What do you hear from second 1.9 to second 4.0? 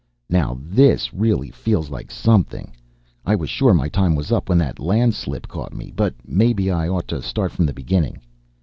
like something! I was sure my